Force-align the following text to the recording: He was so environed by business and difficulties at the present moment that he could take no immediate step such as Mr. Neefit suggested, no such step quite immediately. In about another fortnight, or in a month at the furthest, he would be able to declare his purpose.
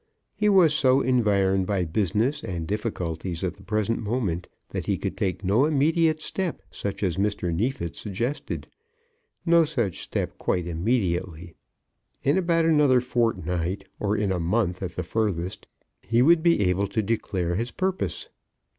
He 0.33 0.49
was 0.49 0.73
so 0.73 1.01
environed 1.01 1.67
by 1.67 1.85
business 1.85 2.41
and 2.41 2.65
difficulties 2.67 3.43
at 3.43 3.55
the 3.57 3.61
present 3.61 4.01
moment 4.01 4.47
that 4.69 4.87
he 4.87 4.97
could 4.97 5.15
take 5.15 5.43
no 5.43 5.65
immediate 5.65 6.23
step 6.23 6.63
such 6.71 7.03
as 7.03 7.17
Mr. 7.17 7.53
Neefit 7.53 7.95
suggested, 7.95 8.65
no 9.45 9.63
such 9.63 10.01
step 10.01 10.39
quite 10.39 10.65
immediately. 10.65 11.53
In 12.23 12.35
about 12.35 12.65
another 12.65 12.99
fortnight, 12.99 13.83
or 13.99 14.17
in 14.17 14.31
a 14.31 14.39
month 14.39 14.81
at 14.81 14.95
the 14.95 15.03
furthest, 15.03 15.67
he 16.01 16.23
would 16.23 16.41
be 16.41 16.61
able 16.61 16.87
to 16.87 17.03
declare 17.03 17.53
his 17.53 17.69
purpose. 17.69 18.27